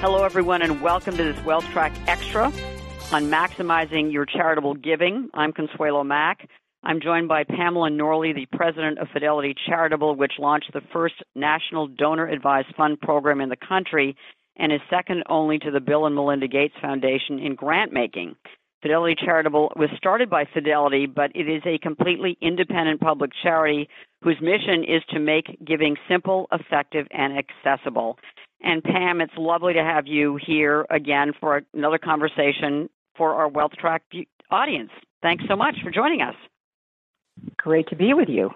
[0.00, 2.46] Hello, everyone, and welcome to this Wealth Track Extra
[3.12, 5.28] on maximizing your charitable giving.
[5.34, 6.48] I'm Consuelo Mack.
[6.82, 11.86] I'm joined by Pamela Norley, the president of Fidelity Charitable, which launched the first national
[11.86, 14.16] donor advised fund program in the country
[14.56, 18.36] and is second only to the Bill and Melinda Gates Foundation in grant making.
[18.80, 23.86] Fidelity Charitable was started by Fidelity, but it is a completely independent public charity
[24.22, 28.16] whose mission is to make giving simple, effective, and accessible.
[28.62, 33.72] And Pam, it's lovely to have you here again for another conversation for our Wealth
[33.72, 34.02] Track
[34.50, 34.90] audience.
[35.22, 36.34] Thanks so much for joining us.
[37.56, 38.50] Great to be with you.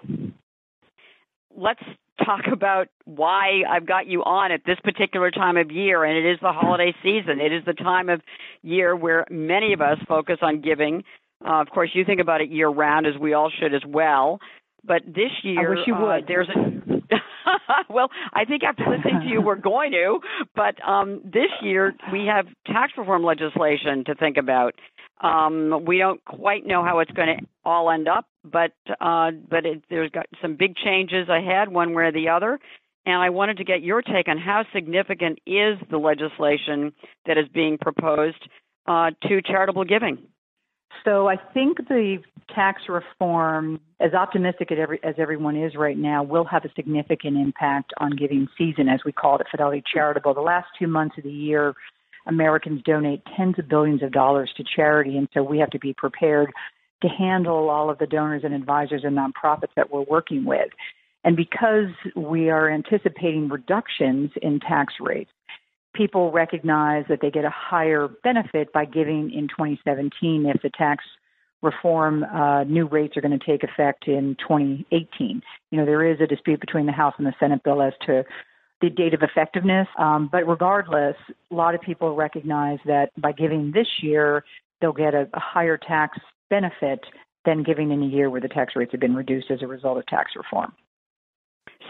[1.55, 1.81] Let's
[2.23, 6.29] talk about why I've got you on at this particular time of year, and it
[6.29, 7.39] is the holiday season.
[7.39, 8.21] It is the time of
[8.61, 11.03] year where many of us focus on giving.
[11.45, 14.39] Uh, of course, you think about it year round, as we all should as well.
[14.83, 16.23] But this year, I wish you would.
[16.23, 16.94] Uh, there's a
[17.89, 20.19] well, I think after listening to you, we're going to.
[20.55, 24.75] But um, this year, we have tax reform legislation to think about.
[25.21, 29.65] Um, we don't quite know how it's going to all end up, but uh, but
[29.65, 32.59] it, there's got some big changes ahead, one way or the other.
[33.05, 36.91] And I wanted to get your take on how significant is the legislation
[37.27, 38.49] that is being proposed
[38.87, 40.17] uh, to charitable giving.
[41.03, 42.17] So I think the
[42.53, 47.37] tax reform, as optimistic as, every, as everyone is right now, will have a significant
[47.37, 50.33] impact on giving season, as we call it at Fidelity Charitable.
[50.33, 51.73] The last two months of the year,
[52.27, 55.93] Americans donate tens of billions of dollars to charity, and so we have to be
[55.93, 56.51] prepared
[57.01, 60.69] to handle all of the donors and advisors and nonprofits that we're working with.
[61.23, 65.31] And because we are anticipating reductions in tax rates,
[65.95, 71.03] people recognize that they get a higher benefit by giving in 2017 if the tax
[71.61, 75.41] reform uh, new rates are going to take effect in 2018.
[75.71, 78.23] You know, there is a dispute between the House and the Senate bill as to
[78.81, 79.87] the date of effectiveness.
[79.97, 81.15] Um, but regardless,
[81.51, 84.43] a lot of people recognize that by giving this year,
[84.81, 86.19] they'll get a, a higher tax
[86.49, 86.99] benefit
[87.45, 89.97] than giving in a year where the tax rates have been reduced as a result
[89.97, 90.73] of tax reform.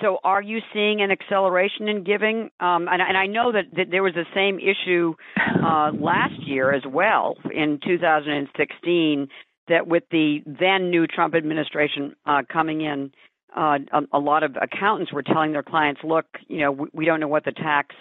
[0.01, 2.49] So, are you seeing an acceleration in giving?
[2.59, 6.73] Um, and, and, I know that, that, there was the same issue uh, last year
[6.73, 9.27] as well in 2016.
[9.67, 13.11] That with the then new Trump administration uh, coming in,
[13.55, 17.05] uh, a, a, lot of accountants were telling their clients, "Look, you know, we, we
[17.05, 17.95] don't know what the tax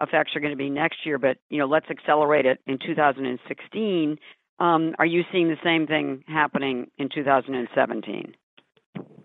[0.00, 4.18] effects are going to be next year, but you know, let's accelerate it in 2016."
[4.60, 8.34] Um, are you seeing the same thing happening in 2017?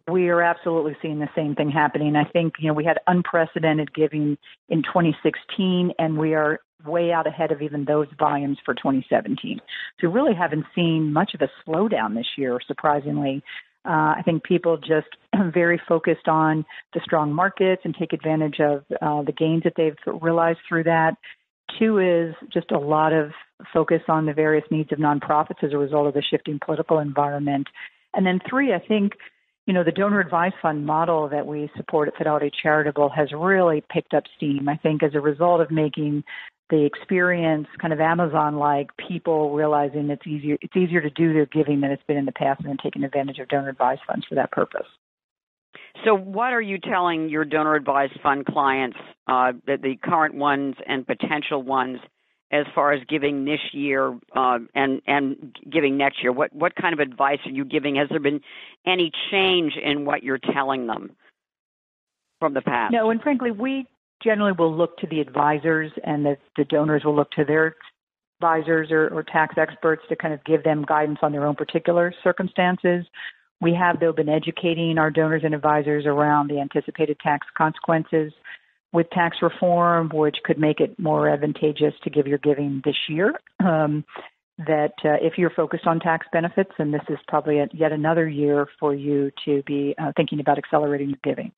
[0.09, 2.15] We are absolutely seeing the same thing happening.
[2.15, 4.37] I think, you know, we had unprecedented giving
[4.69, 9.59] in 2016, and we are way out ahead of even those volumes for 2017.
[9.99, 13.41] So, really haven't seen much of a slowdown this year, surprisingly.
[13.85, 15.07] Uh, I think people just
[15.53, 19.97] very focused on the strong markets and take advantage of uh, the gains that they've
[20.21, 21.15] realized through that.
[21.79, 23.31] Two is just a lot of
[23.73, 27.67] focus on the various needs of nonprofits as a result of the shifting political environment.
[28.13, 29.13] And then three, I think
[29.65, 33.83] you know, the donor advised fund model that we support at Fidelity Charitable has really
[33.89, 34.69] picked up steam.
[34.69, 36.23] I think as a result of making
[36.69, 41.45] the experience kind of Amazon like, people realizing it's easier it's easier to do their
[41.45, 44.25] giving than it's been in the past and then taking advantage of donor advised funds
[44.27, 44.87] for that purpose.
[46.03, 48.97] So, what are you telling your donor advised fund clients,
[49.27, 51.99] uh, the, the current ones and potential ones,
[52.51, 56.31] as far as giving this year uh, and and giving next year?
[56.31, 57.95] What what kind of advice are you giving?
[57.95, 58.41] Has there been
[58.85, 61.15] any change in what you're telling them
[62.39, 62.93] from the past?
[62.93, 63.87] No, and frankly, we
[64.23, 67.75] generally will look to the advisors, and the, the donors will look to their
[68.39, 72.13] advisors or, or tax experts to kind of give them guidance on their own particular
[72.23, 73.05] circumstances.
[73.61, 78.33] We have, though, been educating our donors and advisors around the anticipated tax consequences
[78.95, 83.33] with tax reform, which could make it more advantageous to give your giving this year.
[83.59, 84.05] Um,
[84.57, 88.25] that uh, if you're focused on tax benefits, and this is probably a, yet another
[88.25, 91.51] year for you to be uh, thinking about accelerating your giving.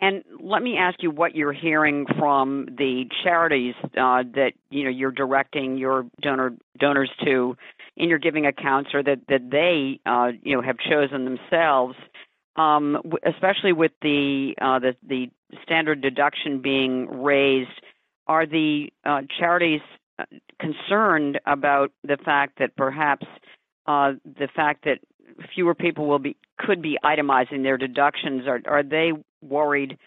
[0.00, 4.90] And let me ask you what you're hearing from the charities uh, that you know
[4.90, 7.56] you're directing your donor donors to
[7.96, 11.96] in your giving accounts, or that that they uh, you know have chosen themselves
[12.56, 15.30] um, especially with the, uh, the the
[15.62, 17.70] standard deduction being raised.
[18.26, 19.80] Are the uh, charities
[20.18, 20.24] uh,
[20.60, 23.26] concerned about the fact that perhaps
[23.86, 24.98] uh, the fact that
[25.54, 28.46] fewer people will be could be itemizing their deductions?
[28.46, 29.12] Are are they
[29.42, 29.98] worried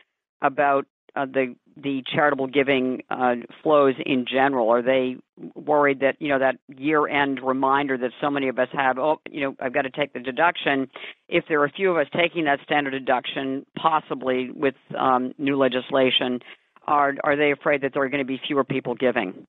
[0.42, 0.86] about
[1.16, 4.70] uh, the the charitable giving uh, flows in general?
[4.70, 5.18] Are they
[5.56, 8.98] worried that you know that year end reminder that so many of us have?
[8.98, 10.90] Oh, you know, I've got to take the deduction.
[11.30, 15.58] If there are a few of us taking that standard deduction, possibly with um, new
[15.58, 16.40] legislation,
[16.86, 19.48] are are they afraid that there are going to be fewer people giving?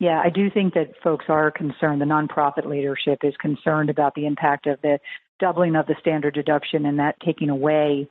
[0.00, 2.00] Yeah, I do think that folks are concerned.
[2.00, 4.98] The nonprofit leadership is concerned about the impact of the
[5.40, 8.08] doubling of the standard deduction and that taking away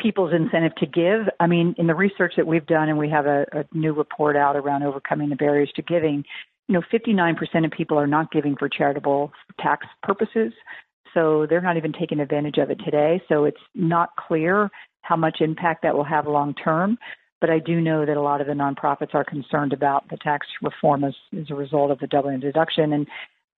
[0.00, 1.28] people's incentive to give.
[1.38, 4.36] I mean, in the research that we've done, and we have a, a new report
[4.36, 6.24] out around overcoming the barriers to giving,
[6.68, 10.52] you know, 59% of people are not giving for charitable tax purposes.
[11.14, 13.20] So they're not even taking advantage of it today.
[13.28, 14.70] So it's not clear
[15.02, 16.96] how much impact that will have long term.
[17.40, 20.46] But I do know that a lot of the nonprofits are concerned about the tax
[20.62, 22.92] reform as, as a result of the doubling deduction.
[22.92, 23.06] And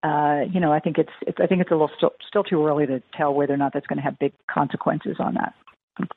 [0.04, 2.64] uh, you know, I think it's, it's I think it's a little still, still too
[2.66, 5.54] early to tell whether or not that's going to have big consequences on that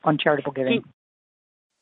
[0.04, 0.82] on charitable giving.
[0.82, 0.92] Can,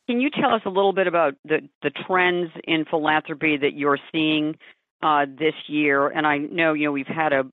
[0.06, 3.98] can you tell us a little bit about the the trends in philanthropy that you're
[4.12, 4.56] seeing
[5.02, 6.08] uh, this year?
[6.08, 7.44] And I know you know we've had a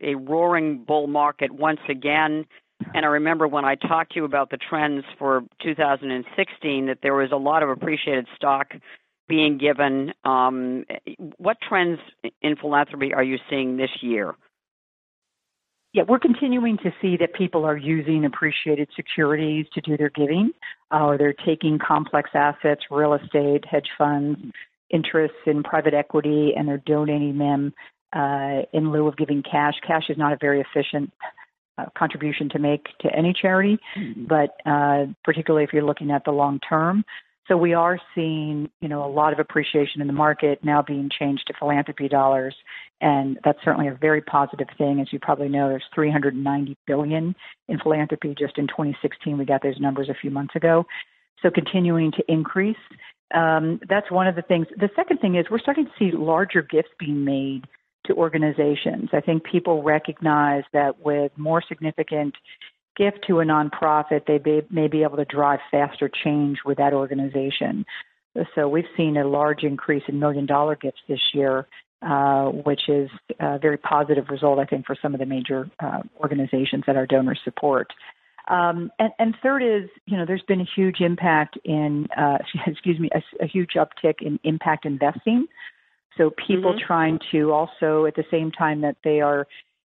[0.00, 2.46] a roaring bull market once again.
[2.94, 7.14] And I remember when I talked to you about the trends for 2016 that there
[7.14, 8.74] was a lot of appreciated stock
[9.28, 10.12] being given.
[10.24, 10.84] Um,
[11.38, 12.00] what trends
[12.42, 14.34] in philanthropy are you seeing this year?
[15.94, 20.50] Yeah, we're continuing to see that people are using appreciated securities to do their giving,
[20.92, 24.40] uh, or they're taking complex assets, real estate, hedge funds,
[24.90, 27.72] interests in private equity, and they're donating them
[28.12, 29.74] uh, in lieu of giving cash.
[29.86, 31.12] Cash is not a very efficient
[31.78, 34.24] uh, contribution to make to any charity, mm-hmm.
[34.24, 37.04] but uh, particularly if you're looking at the long term.
[37.46, 41.10] So we are seeing, you know, a lot of appreciation in the market now being
[41.10, 42.54] changed to philanthropy dollars,
[43.02, 45.00] and that's certainly a very positive thing.
[45.00, 47.34] As you probably know, there's 390 billion
[47.68, 49.36] in philanthropy just in 2016.
[49.36, 50.86] We got those numbers a few months ago,
[51.42, 52.76] so continuing to increase.
[53.34, 54.66] Um, that's one of the things.
[54.76, 57.66] The second thing is we're starting to see larger gifts being made
[58.06, 59.10] to organizations.
[59.12, 62.34] I think people recognize that with more significant
[62.96, 66.92] gift to a nonprofit, they may, may be able to drive faster change with that
[66.92, 67.84] organization.
[68.54, 71.66] So we've seen a large increase in million dollar gifts this year,
[72.02, 73.08] uh, which is
[73.40, 77.06] a very positive result, I think, for some of the major uh, organizations that our
[77.06, 77.92] donors support.
[78.48, 82.36] Um, and, and, third is, you know, there's been a huge impact in, uh,
[82.66, 85.46] excuse me, a, a, huge uptick in impact investing.
[86.18, 86.86] So people mm-hmm.
[86.86, 89.46] trying to also, at the same time that they are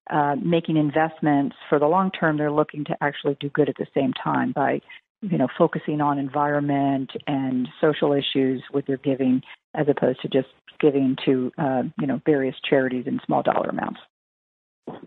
[0.09, 3.87] uh, making investments for the long term, they're looking to actually do good at the
[3.93, 4.81] same time by,
[5.21, 9.41] you know, focusing on environment and social issues with their giving,
[9.73, 10.47] as opposed to just
[10.79, 13.99] giving to, uh, you know, various charities in small dollar amounts.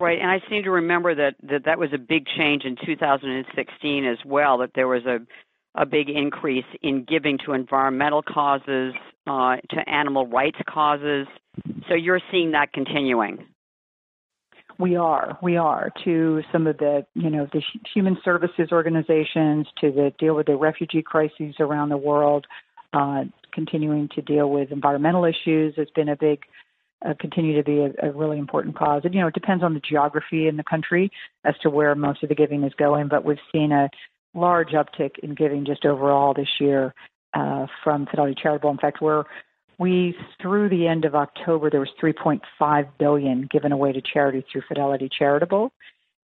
[0.00, 4.04] Right, and I seem to remember that, that that was a big change in 2016
[4.04, 4.58] as well.
[4.58, 5.18] That there was a
[5.74, 8.94] a big increase in giving to environmental causes,
[9.26, 11.26] uh, to animal rights causes.
[11.88, 13.46] So you're seeing that continuing.
[14.78, 19.90] We are, we are to some of the, you know, the human services organizations to
[19.90, 22.46] the deal with the refugee crises around the world,
[22.92, 26.42] uh, continuing to deal with environmental issues has been a big,
[27.04, 29.02] uh, continue to be a, a really important cause.
[29.04, 31.10] And, you know, it depends on the geography in the country
[31.44, 33.90] as to where most of the giving is going, but we've seen a
[34.32, 36.94] large uptick in giving just overall this year
[37.34, 38.70] uh, from Fidelity Charitable.
[38.70, 39.24] In fact, we're
[39.78, 44.62] we through the end of October there was 3.5 billion given away to charity through
[44.68, 45.72] Fidelity Charitable,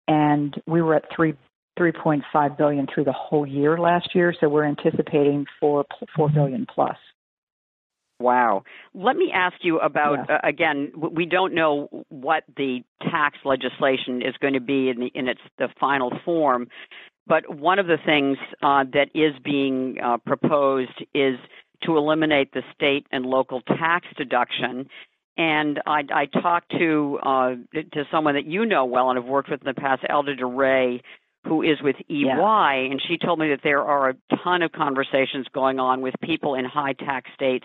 [0.08, 1.34] and we were at three
[1.78, 4.34] 3.5 billion through the whole year last year.
[4.38, 5.84] So we're anticipating four
[6.16, 6.96] four billion plus.
[8.20, 8.64] Wow.
[8.92, 10.36] Let me ask you about yeah.
[10.36, 10.92] uh, again.
[10.94, 15.40] We don't know what the tax legislation is going to be in, the, in its
[15.58, 16.68] the final form,
[17.26, 21.36] but one of the things uh, that is being uh, proposed is
[21.84, 24.88] to eliminate the state and local tax deduction.
[25.36, 29.50] And I, I talked to uh, to someone that you know well and have worked
[29.50, 31.02] with in the past, Elda Di Re,
[31.46, 32.72] who is with EY, yeah.
[32.74, 36.54] and she told me that there are a ton of conversations going on with people
[36.54, 37.64] in high tax states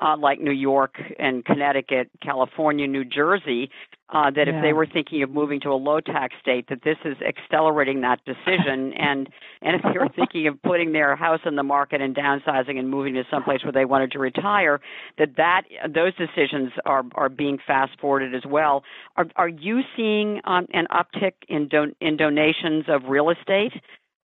[0.00, 3.70] uh, like New York and Connecticut, California, New Jersey,
[4.10, 4.56] uh, that yeah.
[4.56, 8.00] if they were thinking of moving to a low tax state, that this is accelerating
[8.00, 8.92] that decision.
[8.98, 9.28] and
[9.60, 12.88] and if they were thinking of putting their house in the market and downsizing and
[12.88, 14.80] moving to someplace where they wanted to retire,
[15.18, 15.62] that that
[15.92, 18.82] those decisions are are being fast forwarded as well.
[19.16, 23.72] Are are you seeing um, an uptick in don- in donations of real estate?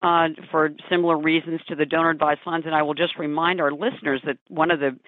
[0.02, 2.66] Uh, for similar reasons to the donor advised funds.
[2.66, 4.98] And I will just remind our listeners that one of the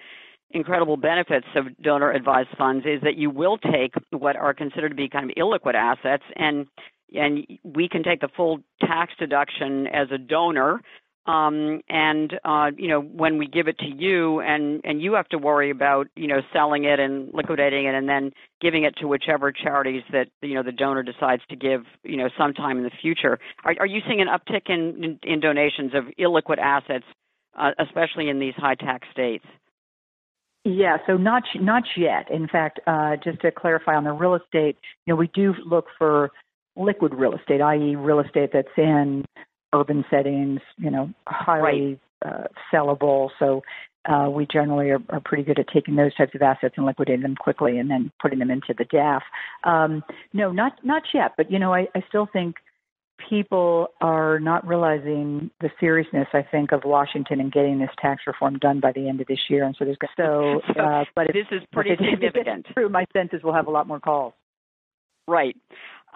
[0.51, 4.95] incredible benefits of donor advised funds is that you will take what are considered to
[4.95, 6.67] be kind of illiquid assets and
[7.15, 10.81] and we can take the full tax deduction as a donor.
[11.25, 15.27] Um, and uh, you know when we give it to you and and you have
[15.29, 19.09] to worry about you know selling it and liquidating it and then giving it to
[19.09, 22.91] whichever charities that you know the donor decides to give you know sometime in the
[23.01, 23.39] future.
[23.65, 27.05] Are, are you seeing an uptick in, in, in donations of illiquid assets
[27.57, 29.45] uh, especially in these high tax states
[30.67, 32.29] yeah, so not not yet.
[32.29, 35.85] In fact, uh, just to clarify on the real estate, you know, we do look
[35.97, 36.31] for
[36.75, 39.25] liquid real estate, i.e., real estate that's in
[39.73, 42.33] urban settings, you know, highly right.
[42.33, 43.29] uh, sellable.
[43.39, 43.61] So
[44.07, 47.23] uh, we generally are, are, pretty good at taking those types of assets and liquidating
[47.23, 49.21] them quickly, and then putting them into the DAF.
[49.63, 52.55] Um, no, not not yet, but you know, I, I still think
[53.29, 58.57] people are not realizing the seriousness, I think, of Washington and getting this tax reform
[58.59, 59.65] done by the end of this year.
[59.65, 62.67] And so there's so, uh, but this is pretty significant.
[62.73, 62.89] true.
[62.89, 64.33] My sense is we'll have a lot more calls.
[65.27, 65.55] Right.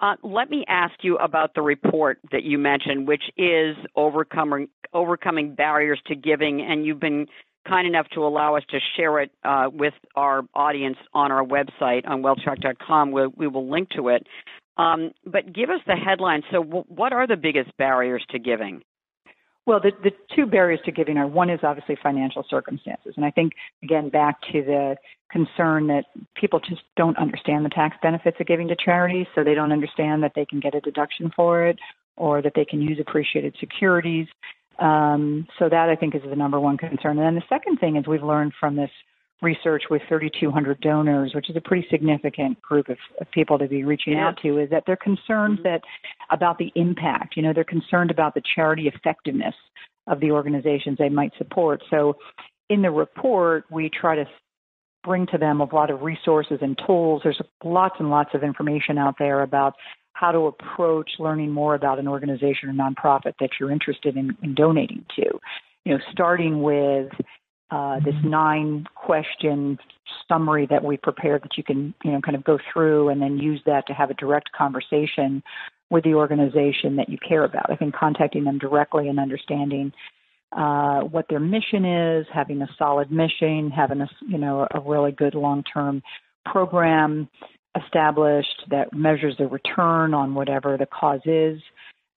[0.00, 5.54] Uh, let me ask you about the report that you mentioned, which is overcoming overcoming
[5.54, 7.26] barriers to giving, and you've been
[7.66, 12.06] kind enough to allow us to share it uh, with our audience on our website
[12.06, 13.12] on wealthtrack.com.
[13.12, 14.26] We, we will link to it.
[14.76, 16.42] Um, but give us the headline.
[16.50, 18.82] So, w- what are the biggest barriers to giving?
[19.64, 23.14] Well, the, the two barriers to giving are one is obviously financial circumstances.
[23.16, 23.52] And I think,
[23.82, 24.96] again, back to the
[25.30, 29.54] concern that people just don't understand the tax benefits of giving to charities, so they
[29.54, 31.78] don't understand that they can get a deduction for it
[32.16, 34.26] or that they can use appreciated securities.
[34.78, 37.18] Um, so that I think is the number one concern.
[37.18, 38.90] And then the second thing is we've learned from this
[39.42, 43.84] research with 3,200 donors, which is a pretty significant group of, of people to be
[43.84, 44.28] reaching yeah.
[44.28, 45.64] out to, is that they're concerned mm-hmm.
[45.64, 45.80] that
[46.30, 47.36] about the impact.
[47.36, 49.54] You know, they're concerned about the charity effectiveness
[50.06, 51.82] of the organizations they might support.
[51.90, 52.16] So,
[52.70, 54.24] in the report, we try to
[55.04, 57.20] bring to them a lot of resources and tools.
[57.24, 59.74] There's lots and lots of information out there about
[60.14, 64.54] how to approach learning more about an organization or nonprofit that you're interested in, in
[64.54, 65.24] donating to.
[65.84, 67.10] You know, starting with
[67.72, 69.78] uh, this nine question
[70.28, 73.38] summary that we prepared that you can you know kind of go through and then
[73.38, 75.42] use that to have a direct conversation
[75.88, 77.70] with the organization that you care about.
[77.70, 79.90] I think contacting them directly and understanding
[80.54, 85.12] uh, what their mission is, having a solid mission, having a you know a really
[85.12, 86.02] good long term
[86.44, 87.26] program
[87.82, 91.58] established that measures the return on whatever the cause is.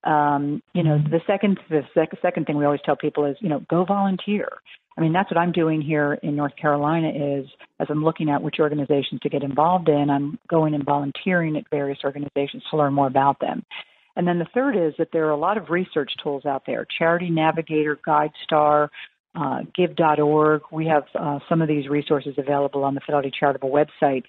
[0.03, 3.47] Um, you know, the second the sec- second thing we always tell people is you
[3.47, 4.49] know go volunteer
[4.97, 7.45] I mean, that's what I'm doing here in North Carolina is
[7.79, 11.69] as I'm looking at which organizations to get involved in, I'm going and volunteering at
[11.69, 13.65] various organizations to learn more about them.
[14.15, 16.87] And then the third is that there are a lot of research tools out there,
[16.97, 18.87] Charity Navigator, GuideStar,
[19.35, 20.61] uh, Give.org.
[20.71, 24.23] We have uh, some of these resources available on the Fidelity Charitable website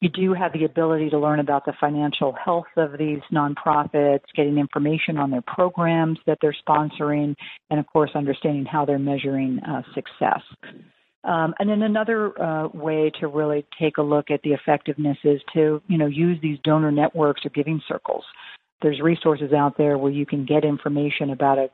[0.00, 4.58] you do have the ability to learn about the financial health of these nonprofits, getting
[4.58, 7.34] information on their programs that they're sponsoring,
[7.70, 10.42] and of course, understanding how they're measuring uh, success.
[11.24, 15.40] Um, and then another uh, way to really take a look at the effectiveness is
[15.54, 18.24] to, you know, use these donor networks or giving circles.
[18.82, 21.70] There's resources out there where you can get information about a,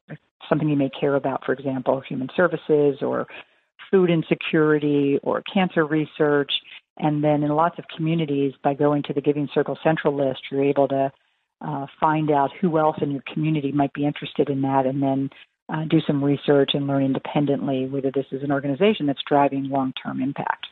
[0.49, 3.27] something you may care about, for example, human services or
[3.91, 6.51] food insecurity or cancer research
[6.99, 10.65] and then in lots of communities, by going to the Giving Circle Central list, you're
[10.65, 11.13] able to
[11.61, 15.31] uh, find out who else in your community might be interested in that, and then
[15.73, 20.21] uh, do some research and learn independently whether this is an organization that's driving long-term
[20.21, 20.67] impact.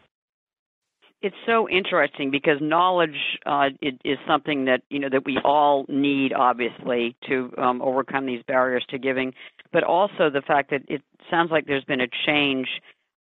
[1.22, 6.32] It's so interesting because knowledge uh, is something that you know that we all need,
[6.32, 9.34] obviously, to um, overcome these barriers to giving.
[9.70, 12.68] But also the fact that it sounds like there's been a change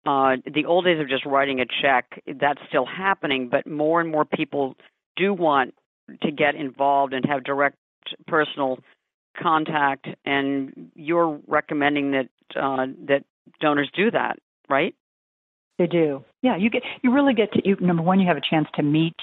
[0.06, 4.10] uh, the old days of just writing a check, that's still happening, but more and
[4.10, 4.76] more people
[5.16, 5.74] do want
[6.22, 7.78] to get involved and have direct
[8.28, 8.80] personal
[9.42, 13.24] contact, and you're recommending that uh, that
[13.60, 14.38] donors do that,
[14.70, 14.96] right?
[15.78, 16.24] They do.
[16.42, 18.84] Yeah, you get you really get to you, number one, you have a chance to
[18.84, 19.16] meet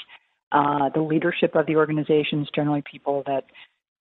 [0.51, 3.45] uh, the leadership of the organizations, generally people that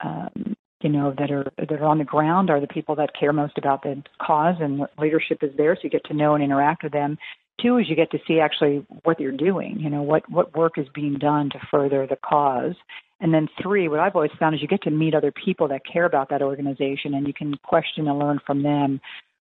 [0.04, 3.34] um, you know that are that are on the ground are the people that care
[3.34, 6.84] most about the cause and leadership is there so you get to know and interact
[6.84, 7.18] with them
[7.62, 10.78] Two is you get to see actually what you're doing, you know, what, what work
[10.78, 12.76] is being done to further the cause.
[13.20, 15.82] And then three, what I've always found is you get to meet other people that
[15.86, 19.00] care about that organization and you can question and learn from them,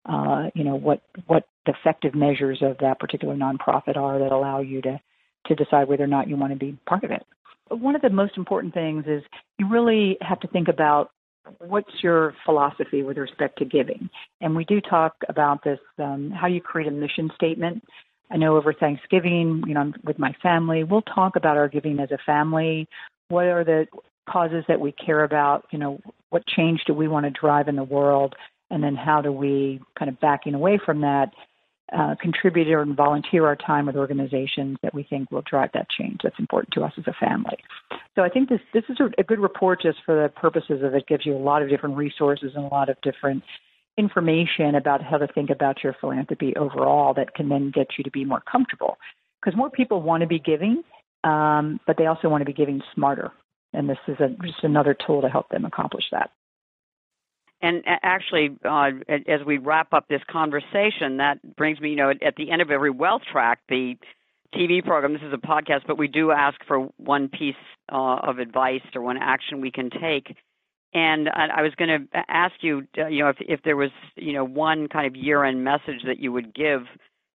[0.07, 4.81] uh, you know, what, what effective measures of that particular nonprofit are that allow you
[4.81, 4.99] to,
[5.45, 7.23] to decide whether or not you want to be part of it.
[7.69, 9.21] One of the most important things is
[9.59, 11.11] you really have to think about
[11.59, 14.09] what's your philosophy with respect to giving?
[14.41, 17.83] And we do talk about this, um, how you create a mission statement.
[18.31, 22.11] I know over Thanksgiving, you know, with my family, we'll talk about our giving as
[22.11, 22.87] a family.
[23.29, 23.87] What are the
[24.29, 25.65] causes that we care about?
[25.71, 25.99] You know,
[26.29, 28.35] what change do we want to drive in the world?
[28.69, 31.29] And then how do we kind of backing away from that
[31.95, 36.19] uh, contribute and volunteer our time with organizations that we think will drive that change
[36.23, 37.57] that's important to us as a family.
[38.15, 40.93] So I think this this is a, a good report just for the purposes of
[40.93, 43.43] it gives you a lot of different resources and a lot of different
[43.97, 48.11] information about how to think about your philanthropy overall that can then get you to
[48.11, 48.97] be more comfortable.
[49.41, 50.83] Because more people want to be giving,
[51.23, 53.31] um, but they also want to be giving smarter.
[53.73, 56.31] And this is a, just another tool to help them accomplish that.
[57.61, 58.91] And actually, uh,
[59.27, 62.69] as we wrap up this conversation, that brings me, you know, at the end of
[62.69, 63.97] every wealth track, the
[64.53, 67.55] TV program, this is a podcast, but we do ask for one piece
[67.91, 70.35] uh, of advice or one action we can take.
[70.93, 74.33] And I, was going to ask you, uh, you know, if, if there was, you
[74.33, 76.83] know, one kind of year-end message that you would give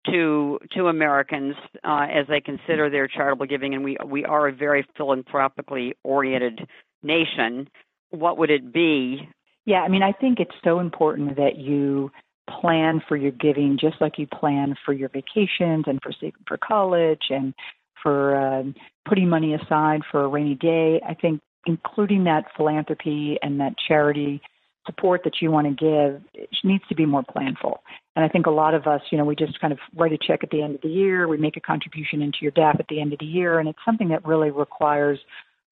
[0.05, 4.53] to to Americans uh, as they consider their charitable giving, and we we are a
[4.53, 6.67] very philanthropically oriented
[7.03, 7.67] nation.
[8.11, 9.27] What would it be
[9.69, 12.11] yeah, I mean, I think it's so important that you
[12.59, 16.11] plan for your giving just like you plan for your vacations and for
[16.47, 17.53] for college and
[18.01, 18.73] for um,
[19.07, 20.99] putting money aside for a rainy day.
[21.07, 24.41] I think including that philanthropy and that charity
[24.87, 27.77] support that you want to give needs to be more planful.
[28.15, 30.17] And I think a lot of us, you know, we just kind of write a
[30.17, 32.87] check at the end of the year, we make a contribution into your DAF at
[32.89, 35.19] the end of the year, and it's something that really requires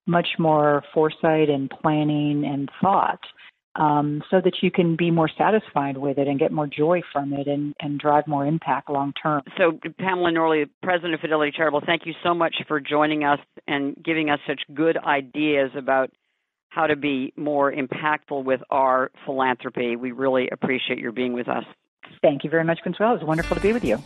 [0.06, 3.22] much more foresight and planning and thought
[3.78, 7.32] um, so that you can be more satisfied with it and get more joy from
[7.34, 9.44] it and, and drive more impact long term.
[9.58, 13.96] So, Pamela Norley, President of Fidelity Charitable, thank you so much for joining us and
[14.04, 16.12] giving us such good ideas about
[16.70, 19.96] how to be more impactful with our philanthropy.
[19.96, 21.64] We really appreciate your being with us.
[22.22, 23.14] Thank you very much, Consuelo.
[23.14, 23.98] It was wonderful to be with you.